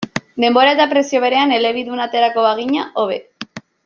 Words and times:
Denbora 0.43 0.71
eta 0.75 0.87
prezio 0.93 1.21
berean 1.25 1.53
elebidun 1.59 2.01
aterako 2.09 2.47
bagina, 2.47 2.87
hobe. 3.03 3.21